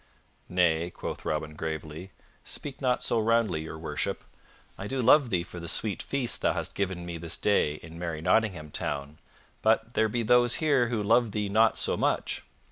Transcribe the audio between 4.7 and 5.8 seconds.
I do love thee for the